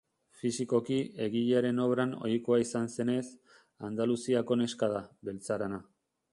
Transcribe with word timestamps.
Fisikoki, 0.37 0.95
egilearen 1.25 1.81
obran 1.83 2.15
ohikoa 2.29 2.59
izan 2.63 2.89
zenez, 2.95 3.23
Andaluziako 3.91 4.61
neska 4.63 4.93
da, 4.99 5.07
beltzarana. 5.31 5.85